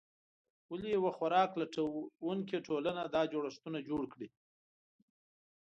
[0.71, 4.27] ولې یوه خوراک لټونکې ټولنه دا جوړښتونه جوړ کړي؟